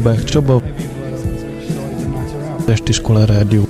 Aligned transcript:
Bobák 0.00 0.24
Csaba, 0.24 0.62
Testiskola 2.64 3.24
Rádió. 3.24 3.68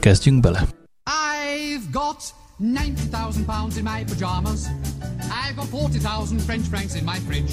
Kezdjünk 0.00 0.40
bele! 0.40 0.68
I've 1.04 1.90
got 1.92 2.22
90,000 2.56 3.44
pounds 3.44 3.76
in 3.76 3.84
my 3.84 4.04
pajamas. 4.04 4.66
I've 5.48 5.56
got 5.56 5.66
40,000 5.66 6.40
French 6.40 6.66
francs 6.66 6.94
in 6.94 7.04
my 7.04 7.18
fridge. 7.26 7.52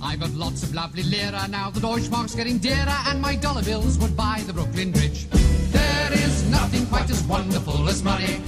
I've 0.00 0.18
got 0.18 0.34
lots 0.34 0.62
of 0.62 0.72
lovely 0.72 1.02
lira 1.02 1.46
now. 1.48 1.70
The 1.70 1.80
Deutschmark's 1.80 2.34
getting 2.34 2.58
dearer, 2.58 2.98
and 3.08 3.20
my 3.20 3.36
dollar 3.36 3.62
bills 3.62 3.98
would 3.98 4.16
buy 4.16 4.42
the 4.46 4.52
Brooklyn 4.52 4.92
Bridge. 4.92 5.26
There 5.72 6.12
is 6.24 6.42
nothing 6.50 6.86
quite 6.86 7.10
as 7.10 7.22
wonderful 7.28 7.88
as 7.88 8.02
money. 8.02 8.40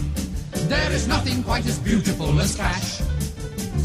There 0.69 0.93
is 0.95 1.07
nothing 1.07 1.43
quite 1.43 1.67
as 1.69 1.79
beautiful 1.79 2.41
as 2.41 2.57
cash. 2.57 3.04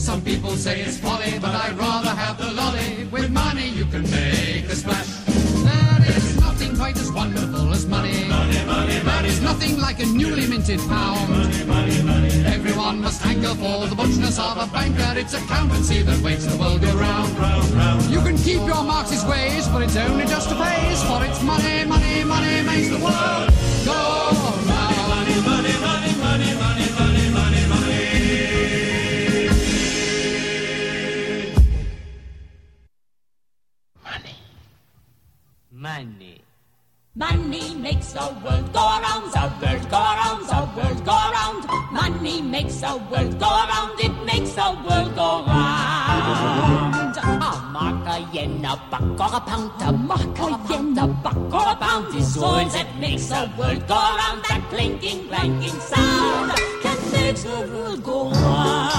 Some 0.10 0.24
people 0.24 0.56
say 0.58 0.82
it's 0.82 0.98
folly, 0.98 1.38
but 1.38 1.54
I'd 1.54 1.78
rather 1.78 2.10
have 2.10 2.36
the 2.40 2.52
lolly. 2.52 3.08
With 3.12 3.30
money 3.30 3.70
you 3.70 3.86
can 3.86 4.02
make 4.10 4.66
a 4.66 4.76
splash. 4.76 5.06
There 5.70 6.18
is 6.18 6.36
nothing 6.42 6.76
quite 6.76 6.98
as 6.98 7.12
wonderful 7.12 7.70
as 7.72 7.86
money. 7.86 8.26
Money, 8.28 8.66
money, 8.66 8.98
There 9.06 9.26
is 9.28 9.40
nothing 9.40 9.78
like 9.78 10.00
a 10.00 10.08
newly 10.08 10.48
minted 10.48 10.80
pound. 10.90 11.30
Money, 11.30 11.64
money, 11.64 12.02
money. 12.02 12.32
Everyone 12.58 13.00
must 13.02 13.22
hanker 13.22 13.54
for 13.62 13.86
the 13.86 13.96
butchness 13.96 14.40
of 14.40 14.58
a 14.58 14.66
banker. 14.74 15.14
It's 15.16 15.36
accountancy 15.36 16.02
that 16.02 16.20
makes 16.24 16.46
the 16.46 16.58
world 16.58 16.82
go 16.82 16.92
round. 16.98 17.30
You 18.10 18.22
can 18.22 18.36
keep 18.36 18.62
your 18.66 18.84
Marxist 18.84 19.28
ways, 19.28 19.68
but 19.68 19.84
it's 19.84 19.96
only 19.96 20.26
just 20.26 20.50
a 20.50 20.56
phase. 20.56 21.04
For 21.04 21.24
it's 21.24 21.44
money, 21.44 21.86
money, 21.86 22.24
money 22.24 22.64
makes 22.64 22.90
the 22.90 22.98
world 22.98 23.46
go 23.86 23.94
round. 23.94 25.06
Money, 25.14 25.38
money, 25.46 25.46
money, 25.46 25.74
money, 25.86 26.14
money, 26.26 26.52
money, 26.58 26.88
money, 26.98 27.00
money. 27.00 27.19
Money. 35.71 36.42
Money 37.13 37.75
makes 37.75 38.13
the 38.13 38.25
world 38.44 38.74
go 38.74 38.80
around, 38.80 39.31
the 39.31 39.54
world 39.62 39.89
go 39.92 39.98
around, 39.98 40.42
the 40.48 40.68
world 40.75 41.06
go 41.06 41.12
around. 41.12 41.92
Money 41.92 42.42
makes 42.42 42.81
the 42.81 42.98
world 43.12 43.39
go 43.39 43.45
around, 43.45 44.00
it 44.00 44.12
makes 44.25 44.54
the 44.54 44.63
world 44.83 45.16
go 45.16 45.45
round. 45.45 47.16
A 47.18 47.62
mark, 47.71 48.07
a 48.07 48.27
yen, 48.33 48.66
a 48.66 48.81
buck, 48.89 49.19
or 49.19 49.38
a 49.38 49.42
pound. 49.42 49.71
A 49.81 49.92
mark, 49.92 50.39
a 50.39 50.74
yen, 50.74 50.98
a 50.98 51.06
buck, 51.06 51.38
or 51.38 51.72
a 51.72 51.75
pound 51.75 52.15
is 52.15 52.36
all 52.36 52.65
that 52.65 53.00
makes 53.00 53.27
the 53.27 53.51
world 53.56 53.88
go 53.88 53.94
round. 53.94 54.44
That 54.50 54.65
clinking, 54.72 55.27
clanking 55.27 55.80
sound 55.81 56.50
that 56.81 57.00
makes 57.13 57.44
the 57.44 57.62
world 57.72 58.04
go 58.04 58.31
round. 58.31 58.99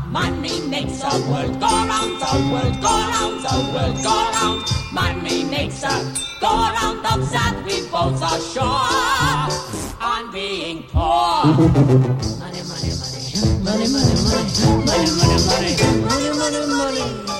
Money 0.11 0.59
makes 0.67 0.99
the 0.99 1.25
world 1.31 1.57
go 1.57 1.67
round, 1.67 2.19
the 2.19 2.49
world 2.51 2.81
go 2.81 2.89
round, 2.89 3.39
the 3.39 3.71
world 3.73 3.95
go 4.03 4.31
round. 4.33 4.61
Money 4.91 5.45
makes 5.45 5.79
the 5.79 6.27
go 6.41 6.49
round 6.49 6.99
of 6.99 7.31
that 7.31 7.63
we 7.65 7.87
both 7.87 8.21
are 8.21 8.39
sure 8.51 8.91
on 10.05 10.29
being 10.33 10.83
poor. 10.89 11.45
Money, 12.43 12.61
money, 12.67 12.91
money. 12.99 13.21
Money, 13.63 13.87
money, 13.87 14.15
money. 14.27 14.51
Money, 14.83 15.11
money, 15.15 15.37
money. 15.47 15.71
Money, 16.03 16.29
money, 16.37 16.61
money. 16.67 17.30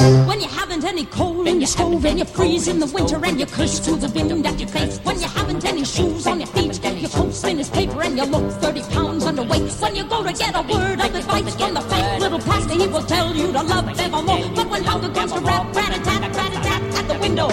When 0.00 0.40
you 0.40 0.48
haven't 0.48 0.84
any 0.84 1.04
coal 1.04 1.46
in 1.46 1.60
your 1.60 1.66
stove 1.66 2.06
and 2.06 2.18
you 2.18 2.24
freeze 2.24 2.68
in 2.68 2.78
the 2.78 2.86
winter 2.86 3.22
and 3.22 3.38
you 3.38 3.44
curse 3.44 3.78
to 3.80 3.96
the 3.96 4.08
wind 4.08 4.46
at 4.46 4.58
your 4.58 4.68
face. 4.68 4.98
When 5.00 5.20
you 5.20 5.28
haven't 5.28 5.62
any 5.66 5.84
shoes 5.84 6.26
on 6.26 6.40
your 6.40 6.46
feet, 6.48 6.82
your 6.82 7.10
coat 7.10 7.34
thin 7.34 7.58
as 7.58 7.68
paper 7.68 8.02
and 8.02 8.16
you 8.16 8.24
look 8.24 8.50
30 8.62 8.82
pounds 8.94 9.24
underweight. 9.26 9.78
When 9.82 9.94
you 9.94 10.04
go 10.04 10.24
to 10.24 10.32
get 10.32 10.54
a 10.56 10.62
word 10.62 11.00
of 11.00 11.14
advice 11.14 11.54
from 11.54 11.74
the 11.74 11.82
fake 11.82 12.20
little 12.20 12.38
pastor, 12.38 12.74
he 12.74 12.86
will 12.86 13.02
tell 13.02 13.34
you 13.36 13.52
to 13.52 13.62
love 13.62 13.88
evermore. 14.00 14.50
But 14.54 14.70
when 14.70 14.84
hunger 14.84 15.12
comes 15.12 15.32
to 15.32 15.40
rap, 15.40 15.76
rat 15.76 15.98
a 15.98 16.02
tat, 16.02 16.34
rat 16.34 16.52
a 16.52 16.60
tat 16.62 16.82
at 16.98 17.08
the 17.08 17.18
window. 17.18 17.48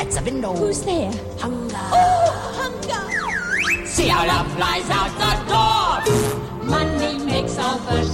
At 0.00 0.10
the 0.10 0.22
window. 0.24 0.54
Who's 0.54 0.82
there? 0.82 1.12
Hunger. 1.40 1.76
Oh, 1.92 2.30
hunger. 2.56 3.86
See 3.86 4.08
how 4.08 4.26
love 4.26 4.50
flies 4.56 4.88
out 4.88 5.12
the 5.20 5.32
door. 5.52 6.64
Money 6.64 7.18
makes 7.22 7.58
all 7.58 7.78
the 7.80 8.13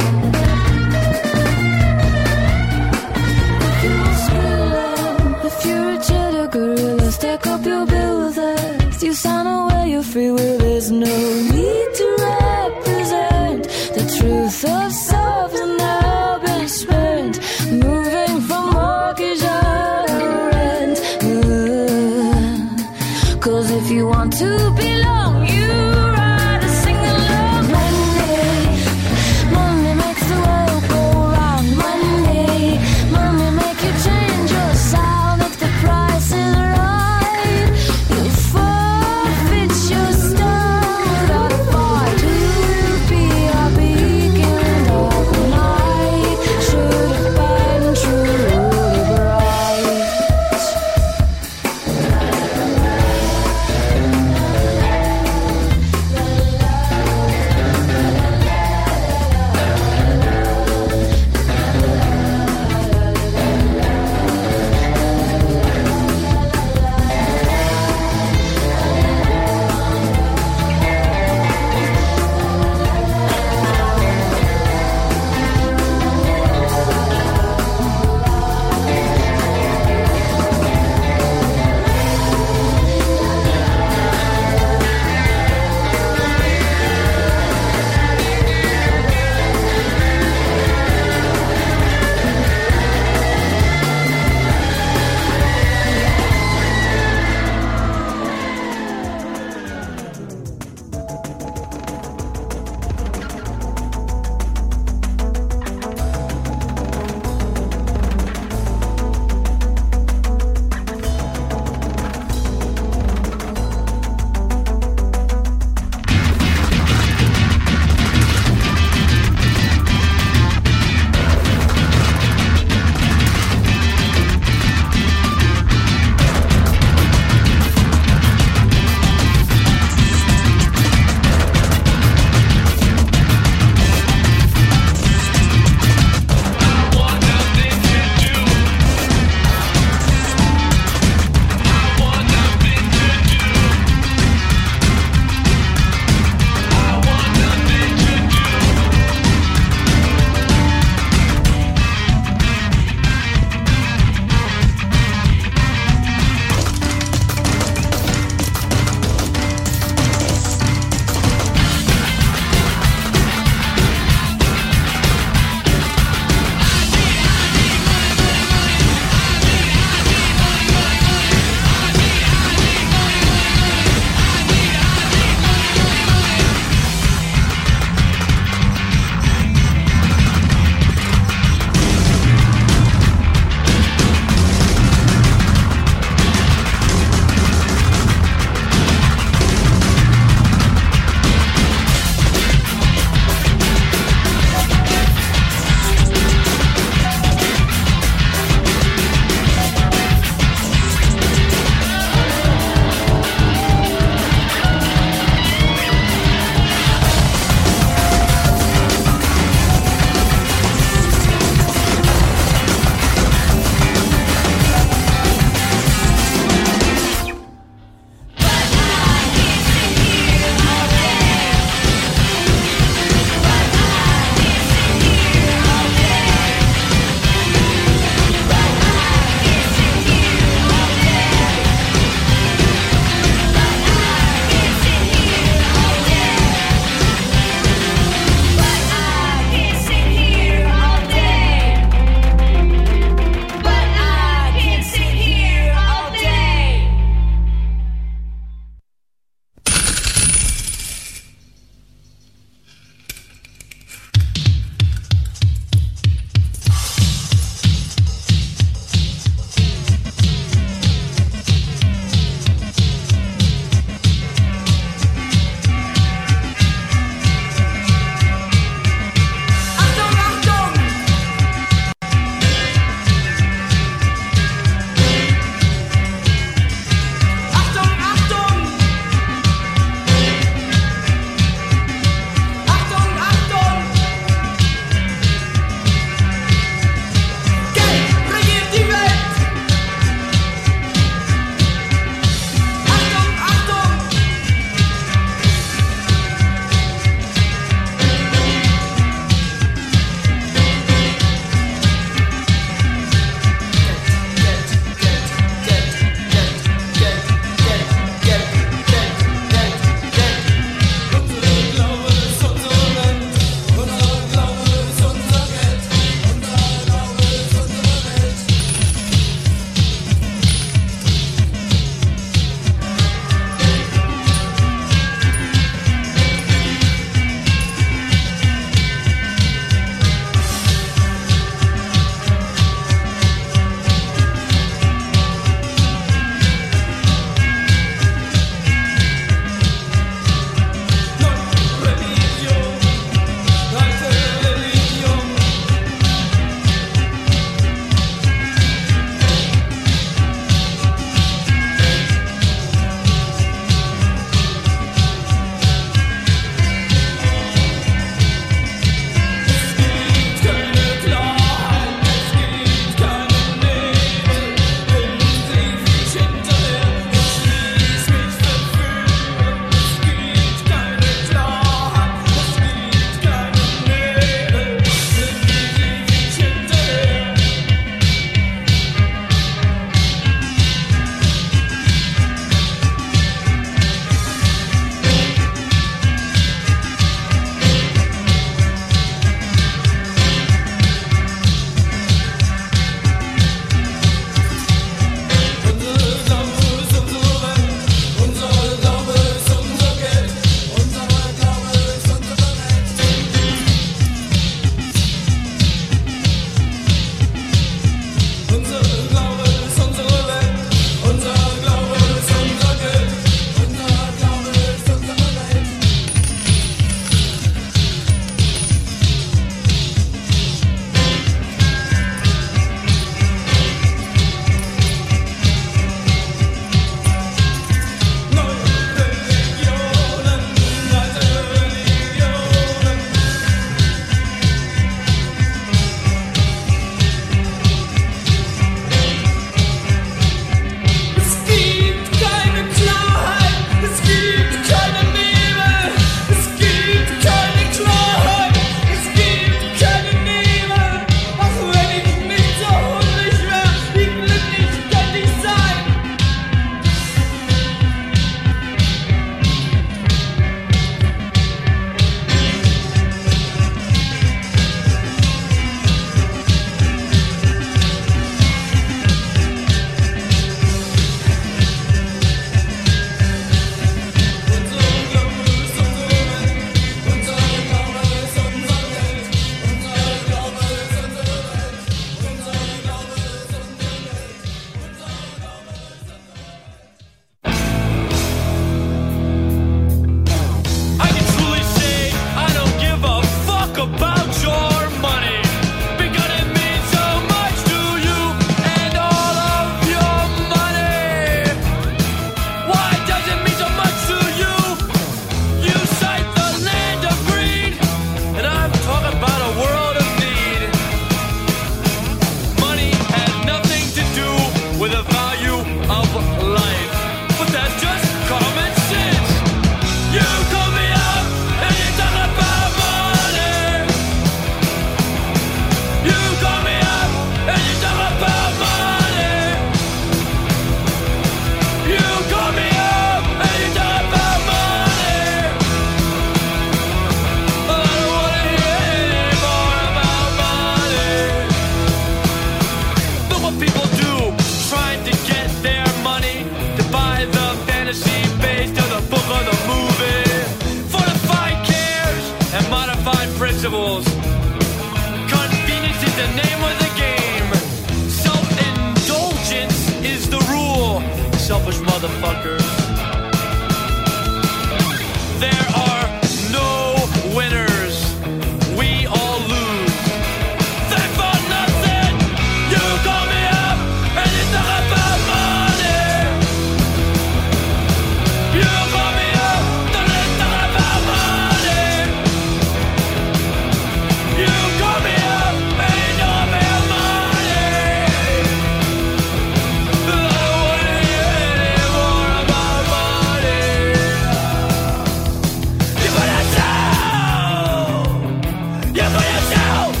Oh. 599.73 600.00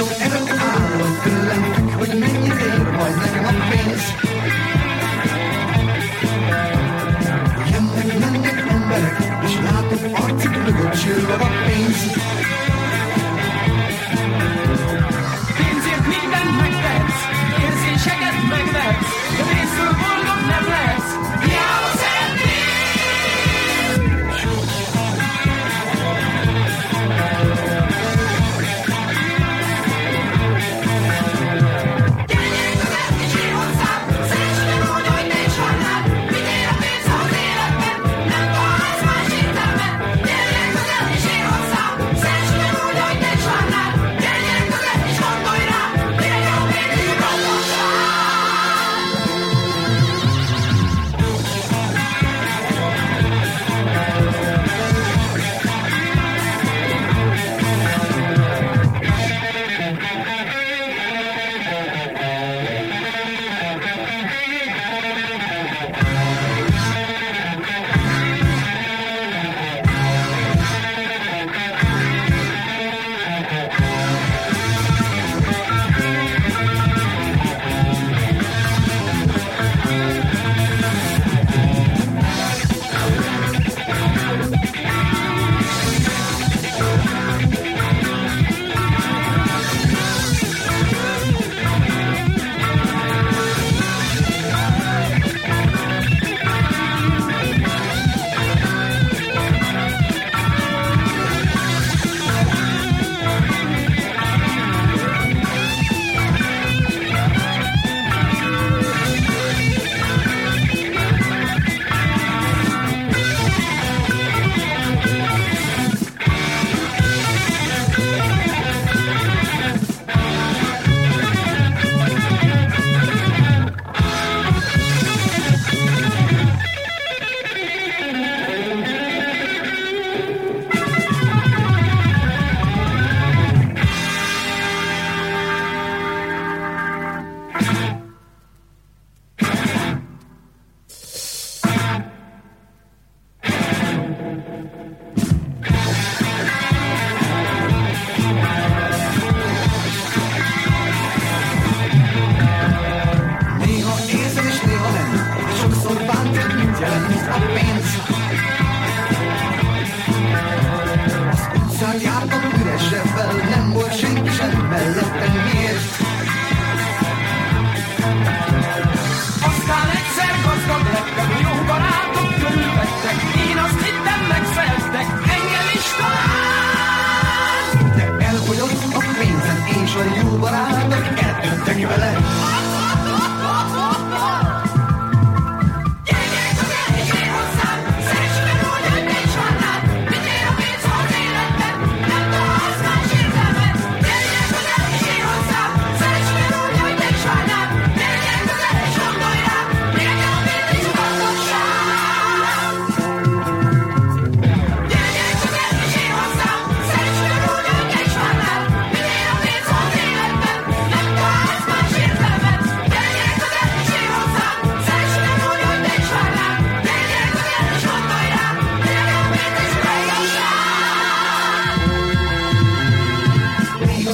short 0.00 0.20
ever 0.22 0.42
arm 0.66 0.98
was 1.00 1.14
black 1.24 2.00
with 2.00 2.14
many 2.14 2.48
red 2.58 2.84
boys 2.96 3.16
like 3.22 3.36
an 3.50 3.58
face. 3.70 4.06
Yandık 7.72 8.08
yandık 8.22 8.58
mumbarak, 8.72 9.18
işladık 9.46 10.02
artık 10.24 10.52
bir 10.66 10.72
göçü 10.72 11.12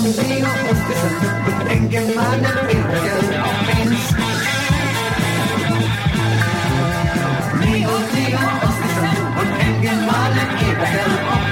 Contigo 0.06 0.46
empezando 0.70 1.68
en 1.68 1.88
qué 1.88 2.00
mala 2.14 2.50
Contigo, 7.56 7.90
contigo, 7.90 8.38
en 9.58 9.80
qué 9.80 9.92
mala 10.06 11.45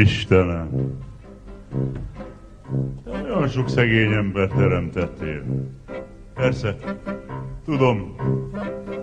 Istenem, 0.00 0.98
te 3.04 3.10
olyan 3.22 3.48
sok 3.48 3.68
szegény 3.68 4.12
ember 4.12 4.48
teremtettél. 4.48 5.42
Persze, 6.34 6.76
tudom, 7.64 8.14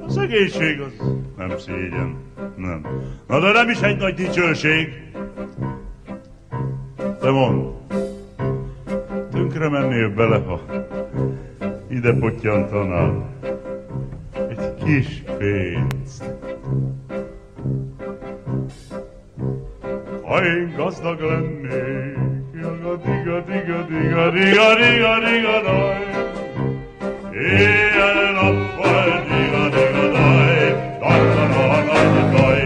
a 0.08 0.10
szegénység 0.10 0.80
az 0.80 1.14
nem 1.38 1.58
szégyen, 1.58 2.16
nem. 2.56 2.86
Na 3.28 3.40
de 3.40 3.52
nem 3.52 3.70
is 3.70 3.82
egy 3.82 3.98
nagy 3.98 4.14
dicsőség. 4.14 5.12
Te 7.20 7.30
mondd, 7.30 7.72
tönkre 9.32 9.70
mennél 9.70 10.14
bele, 10.14 10.38
ha 10.38 10.62
ide 11.90 12.14
pottyantanál 12.14 13.30
egy 14.50 14.74
kis 14.84 15.24
pénzt. 15.38 16.31
ein 20.42 20.74
gaz 20.78 20.96
da 21.04 21.14
glenne 21.14 22.12
Diga 22.62 22.94
diga 23.06 23.38
diga 23.48 23.80
diga 23.90 24.26
diga 24.36 24.68
diga 24.80 25.14
diga 25.26 25.58
dai. 25.66 26.04
E 27.34 27.60
al 28.08 28.20
la 28.38 28.48
fa 28.76 28.94
diga 29.30 29.64
diga 29.76 30.06
dai. 30.16 30.66
Dai 31.02 31.22
dai 31.36 31.82
dai 31.90 32.24
dai. 32.36 32.61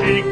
Sík. 0.00 0.24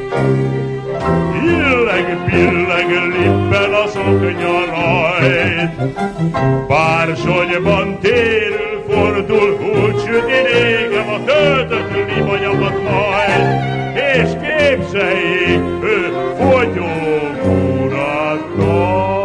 Illeg, 1.43 2.19
billeg, 2.27 2.89
lippen 2.91 3.73
az 3.85 3.97
oknya 3.97 4.65
rajt. 4.71 5.71
Bársonyban 6.69 7.99
térül, 8.01 8.85
fordul, 8.89 9.59
úgy 9.61 9.99
süti 9.99 10.41
régem 10.53 11.09
a 11.09 11.25
töltött 11.25 12.15
libanyamat 12.15 12.83
majd, 12.83 13.59
és 13.95 14.31
képzeljék, 14.43 15.61
ő 15.83 16.13
fogyó 16.39 16.89
urat 17.83 18.43
tart. 18.57 19.19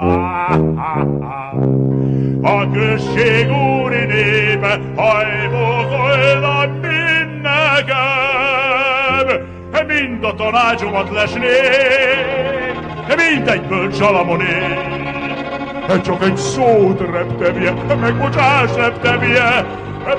A 2.42 2.70
község 2.70 3.50
úri 3.50 3.73
tanácsomat 10.44 11.10
lesnék, 11.10 11.46
mint 13.16 13.50
egy 13.50 13.62
bölcs 13.62 13.96
Salamoné. 13.96 14.78
Csak 16.04 16.22
egy 16.22 16.36
szót 16.36 17.00
reptevje, 17.00 17.72
megbocsáss 18.00 18.74
reptevje, 18.76 19.66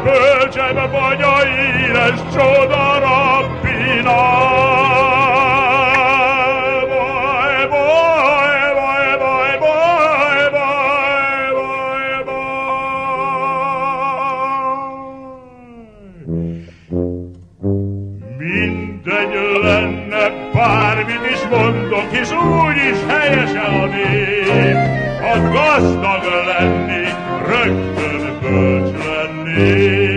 bölcsem 0.04 0.76
vagy 0.76 1.22
a 1.22 1.38
híres 1.40 2.20
csoda 2.34 3.00
rabbina. 3.00 4.16
És 22.26 22.32
úgy 22.32 22.76
is 22.76 22.98
helyesen 23.08 23.82
a 23.82 23.86
nép. 23.86 24.78
Ha 25.22 25.50
gazdag 25.50 26.24
lenni, 26.46 27.08
rögtön 27.46 28.40
bölcs 28.42 28.92
lennék. 29.06 30.15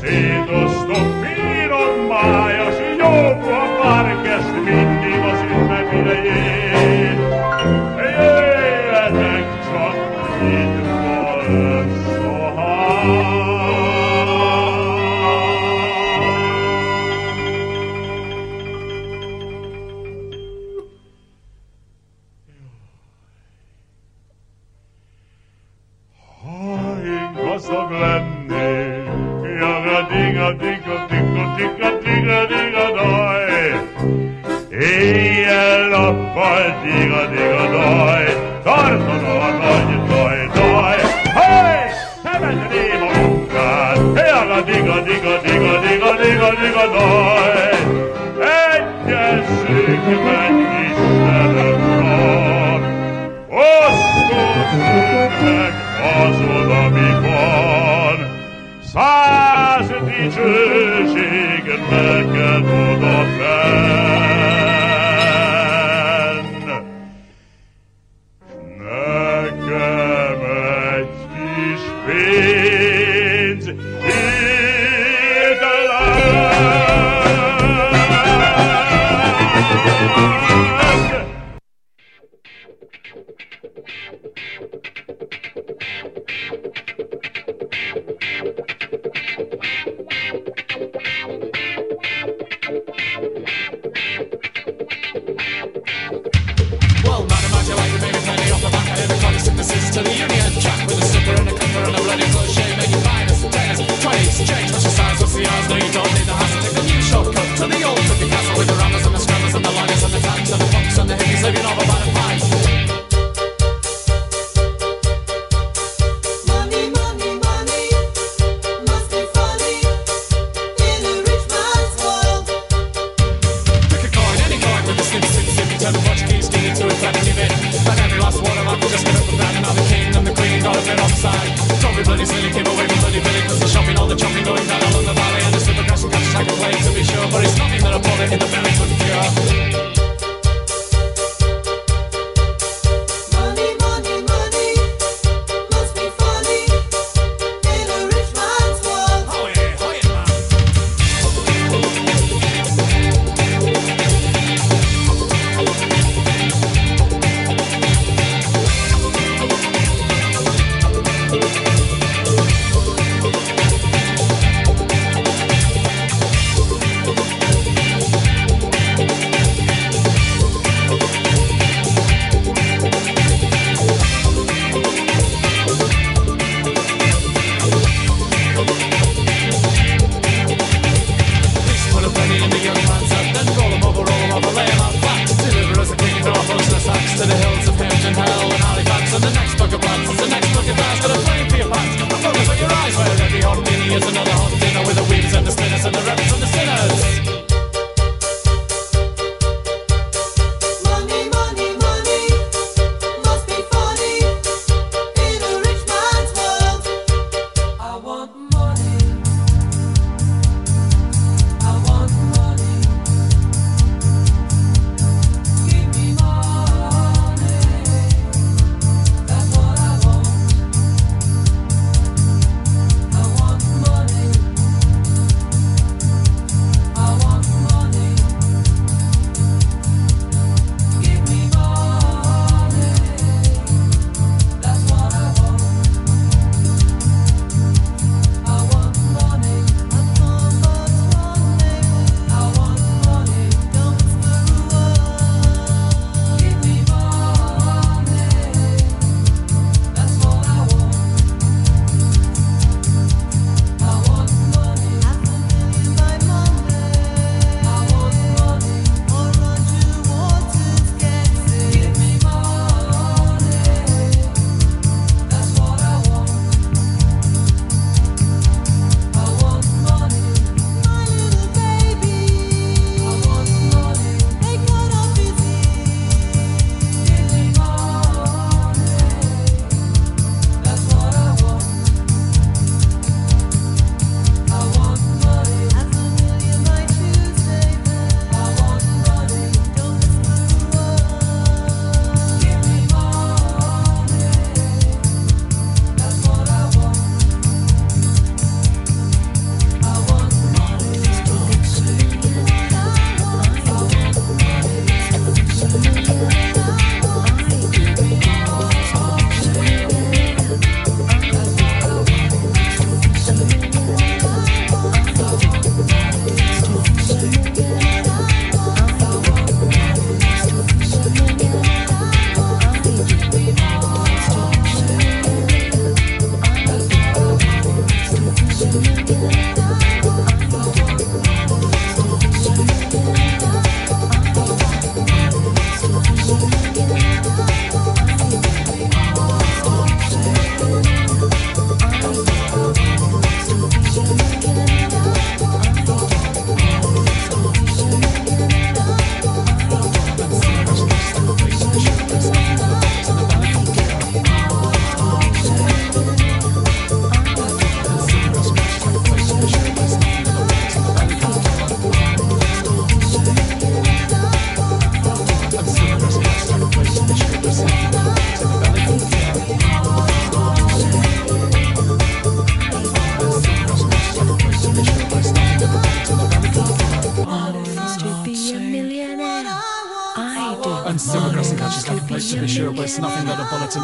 Szétosztok 0.00 1.06
finom 1.22 2.06
májas, 2.08 2.74
jó 2.98 3.06
a 3.52 3.76
parkeszt 3.82 4.54
mindig 4.64 5.20
az 5.32 5.40
ünnep 5.40 5.92
idején. 5.92 7.07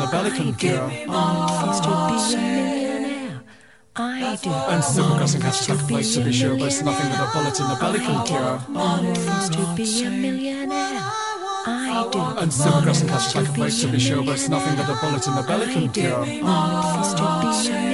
the 0.05 0.11
Vatican 0.11 0.53
girl. 0.53 0.89
Wants 1.07 1.81
to 1.81 1.89
be 1.89 2.35
a 2.35 2.41
millionaire. 2.41 3.43
I 3.97 4.39
do. 4.43 4.51
And 4.51 4.83
Simmergossen 4.83 5.41
has 5.43 5.67
tough 5.67 5.89
place 5.89 6.15
to 6.15 6.25
be 6.25 6.33
sure, 6.33 6.57
but 6.57 6.67
it's 6.67 6.83
nothing 6.83 7.11
but 7.11 7.21
a 7.21 7.33
bullet 7.33 7.61
in 7.61 7.69
the 7.69 7.77
belly, 7.77 7.99
Vatican 7.99 8.37
girl. 8.37 8.67
Wants 8.71 9.49
to 9.51 9.75
be 9.77 10.05
a 10.05 10.11
millionaire. 10.11 11.03
I 11.67 12.09
do. 12.13 12.19
And 12.43 12.51
Simmergossen 12.51 13.09
has 13.09 13.33
tough 13.33 13.55
place 13.55 13.81
to 13.83 13.89
be 13.89 13.99
sure, 13.99 14.23
but 14.23 14.33
it's 14.33 14.49
nothing 14.49 14.77
but 14.77 14.89
a 14.89 14.97
bullet 15.01 15.27
in 15.27 15.35
the 15.35 15.43
Vatican 15.43 15.87
girl. 15.93 16.21
Wants 16.43 17.15
to 17.15 17.23
be 17.23 17.71
a 17.71 17.73
millionaire. 17.73 17.94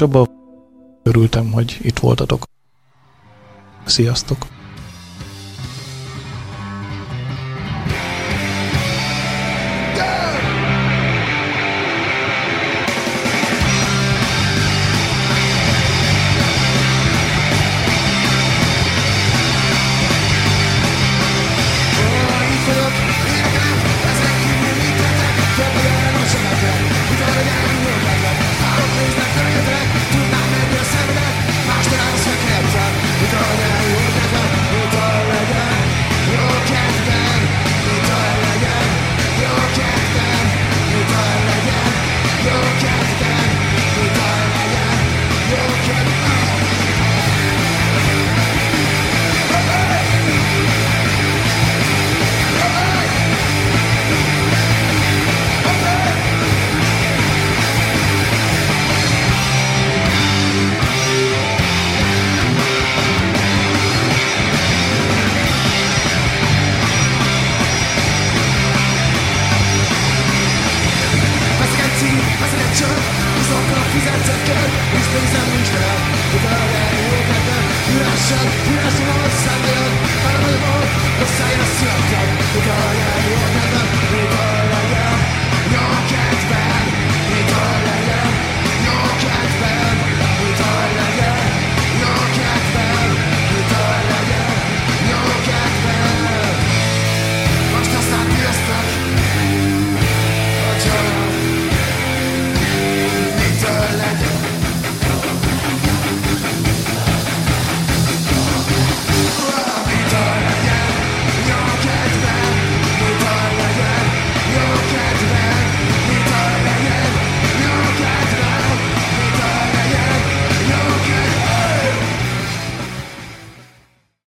Csaba. 0.00 0.26
Örültem, 1.02 1.52
hogy 1.52 1.78
itt 1.82 1.98
voltatok. 1.98 2.44
Sziasztok! 3.84 4.49